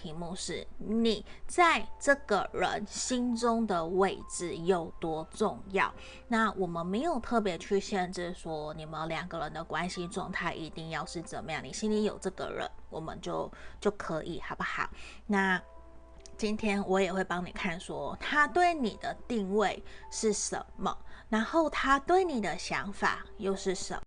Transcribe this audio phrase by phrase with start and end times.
[0.00, 5.92] 题目是你在这个人心中的位置有多重要。
[6.28, 13.50] 那我们没有特别去限制，说你们两个人的关系状态一定要是怎么样，你心里有这个人，我们就
[13.80, 14.88] 就可以好不好？
[15.26, 15.60] 那
[16.38, 20.96] 今天我也会帮你看，说他对你的定位是什么，
[21.28, 23.98] 然后他对你的想法又是什么。